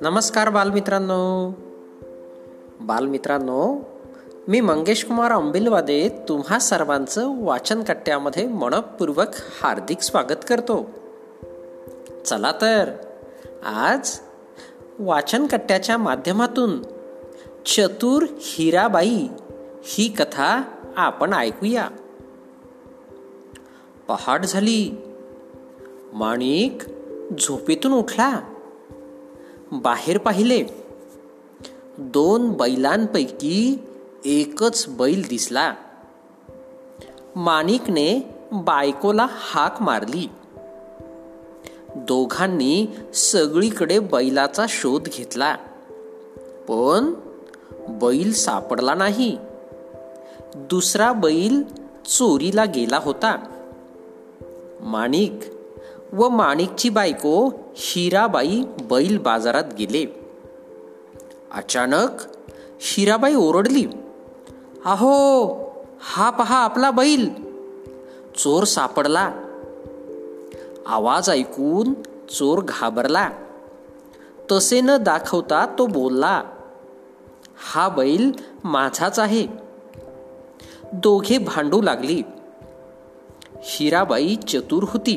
नमस्कार 0.00 0.50
बालमित्रांनो. 0.50 1.52
बालमित्रांनो 2.80 3.76
मी 4.48 4.60
मंगेश 4.60 5.04
कुमार 5.04 5.32
अंबिलवादे 5.32 6.08
तुम्हा 6.28 6.58
सर्वांचं 6.58 7.44
वाचन 7.44 7.82
कट्ट्यामध्ये 7.82 8.46
मनपूर्वक 8.46 9.28
हार्दिक 9.62 10.00
स्वागत 10.00 10.44
करतो. 10.48 10.86
चला 12.26 12.52
तर 12.60 12.90
आज 13.64 14.18
वाचन 14.98 15.46
कट्ट्याच्या 15.46 15.98
माध्यमातून 15.98 16.82
चतुर 17.66 18.26
हिराबाई 18.38 19.28
ही 19.82 20.14
कथा 20.18 20.62
आपण 20.96 21.32
ऐकूया. 21.32 21.88
पहाट 24.08 24.44
झाली. 24.44 24.90
माणिक 26.12 26.82
झोपेतून 27.40 27.92
उठला. 27.92 28.40
बाहेर 29.72 30.18
पाहिले. 30.18 30.64
दोन 31.98 32.52
बैलांपैकी 32.52 33.78
एकच 34.24 34.86
बैल 34.88 35.22
दिसला. 35.28 35.74
माणिकने 37.36 38.34
बायकोला 38.52 39.26
हाक 39.30 39.82
मारली. 39.82 40.28
दोघांनी 41.96 42.86
सगळीकडे 43.14 43.98
बैलाचा 43.98 44.64
शोध 44.68 45.02
घेतला. 45.04 45.56
पण 46.68 47.14
बैल 47.88 48.32
सापडला 48.32 48.94
नाही. 48.94 49.38
दुसरा 50.54 51.12
बैल 51.12 51.62
चोरीला 52.06 52.64
गेला 52.64 52.98
होता. 53.02 53.57
माणिक 54.80 55.40
व 56.12 56.28
माणिकची 56.28 56.88
बायको 56.88 57.50
हिराबाई 57.74 58.62
बैल 58.90 59.18
बाजारात 59.18 59.64
गेले. 59.78 60.04
अचानक 61.50 62.10
हिराबाई 62.80 63.34
ओरडली 63.34 63.86
अहो 64.84 65.46
हा 66.00 66.30
पहा 66.30 66.56
आपला 66.56 66.90
बैल. 66.90 67.30
चोर 68.38 68.64
सापडला. 68.64 69.32
आवाज 70.86 71.30
ऐकून 71.30 71.92
चोर 72.28 72.58
घाबरला. 72.68 73.30
तसे 74.52 74.80
न 74.80 74.90
दाखवता 75.00 75.66
तो 75.78 75.86
बोलला 75.86 76.42
हा 77.72 77.88
बैल 77.88 78.32
माझाच 78.64 79.18
आहे. 79.18 79.46
दोघे 80.92 81.38
भांडू 81.38 81.82
लागली. 81.82 82.22
हिराबाई 83.62 84.36
चतुर 84.48 84.82
होती. 84.82 85.16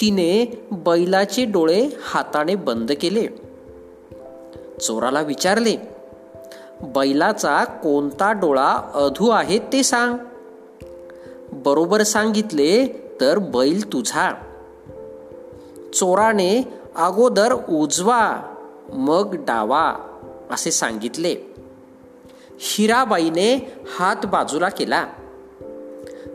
तिने 0.00 0.62
बैलाचे 0.72 1.44
डोळे 1.44 1.88
हाताने 2.02 2.54
बंद 2.54 2.92
केले. 3.00 3.26
चोराला 4.80 5.20
विचारले 5.20 5.76
बैलाचा 6.82 7.64
कोणता 7.64 8.32
डोळा 8.32 8.90
अधू 8.94 9.30
आहे 9.30 9.58
ते 9.58 9.82
सांग. 9.82 10.14
बरोबर 11.52 12.02
सांगितले 12.02 12.86
तर 13.20 13.38
बैल 13.38 13.92
तुझा. 13.92 14.30
चोराने 15.94 16.72
अगोदर 16.96 17.52
उजवा 17.52 18.54
मग 18.92 19.34
डावा 19.34 19.94
असे 20.50 20.70
सांगितले. 20.70 21.36
हिराबाईने 22.60 23.72
हात 23.98 24.26
बाजूला 24.26 24.68
केला. 24.68 25.06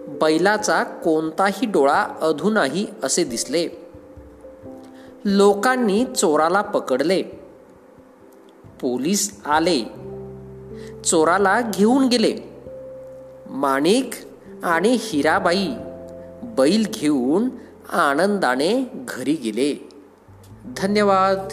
बैलाचा 0.07 0.83
कोणताही 0.83 1.65
डोळा 1.65 2.07
अधू 2.21 2.49
नाही 2.49 2.87
असे 3.03 3.23
दिसले. 3.23 3.67
लोकांनी 5.25 6.05
चोराला 6.05 6.61
पकडले. 6.61 7.23
पोलीस 8.81 9.41
आले. 9.45 9.81
चोराला 11.05 11.61
घेऊन 11.61 12.07
गेले. 12.07 12.37
माणिक 13.49 14.09
आणि 14.63 14.97
हिराबाई 14.99 15.67
बैल 16.43 16.85
घेऊन 16.93 17.49
आनंदाने 17.89 18.89
घरी 18.93 19.33
गेले. 19.33 19.89
धन्यवाद. 20.77 21.47